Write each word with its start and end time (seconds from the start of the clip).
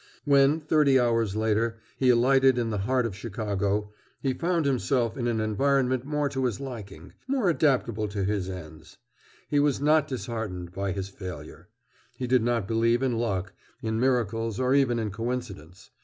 When, 0.25 0.59
thirty 0.61 0.99
hours 0.99 1.35
later, 1.35 1.77
he 1.95 2.09
alighted 2.09 2.57
in 2.57 2.71
the 2.71 2.79
heart 2.79 3.05
of 3.05 3.15
Chicago, 3.15 3.93
he 4.19 4.33
found 4.33 4.65
himself 4.65 5.15
in 5.15 5.27
an 5.27 5.39
environment 5.39 6.05
more 6.05 6.27
to 6.27 6.45
his 6.45 6.59
liking, 6.59 7.13
more 7.27 7.49
adaptable 7.51 8.07
to 8.07 8.23
his 8.23 8.49
ends. 8.49 8.97
He 9.47 9.59
was 9.59 9.79
not 9.79 10.07
disheartened 10.07 10.71
by 10.71 10.91
his 10.91 11.09
failure. 11.09 11.69
He 12.17 12.25
did 12.25 12.41
not 12.41 12.67
believe 12.67 13.03
in 13.03 13.19
luck, 13.19 13.53
in 13.83 13.99
miracles, 13.99 14.59
or 14.59 14.73
even 14.73 14.97
in 14.97 15.11
coincidence. 15.11 15.91